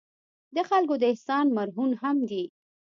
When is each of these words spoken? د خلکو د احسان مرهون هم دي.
د 0.55 0.57
خلکو 0.69 0.95
د 0.97 1.03
احسان 1.11 1.45
مرهون 1.57 1.91
هم 2.01 2.17
دي. 2.29 2.43